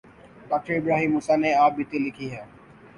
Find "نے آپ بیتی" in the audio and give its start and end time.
1.41-1.97